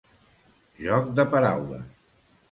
Joc 0.85 1.11
de 1.19 1.25
paraules. 1.33 1.85